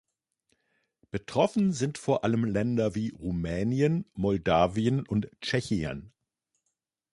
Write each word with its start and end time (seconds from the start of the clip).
Betroffen 1.11 1.73
sind 1.73 1.99
vor 1.99 2.23
allem 2.23 2.43
Länder 2.43 2.95
wie 2.95 3.09
Rumänien, 3.09 4.09
Moldawien 4.15 5.05
und 5.05 5.29
Tschechien. 5.41 6.11